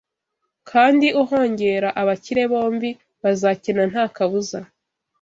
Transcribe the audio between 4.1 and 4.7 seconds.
kabuza